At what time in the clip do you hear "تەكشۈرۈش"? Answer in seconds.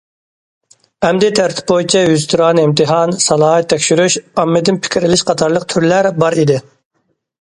3.75-4.17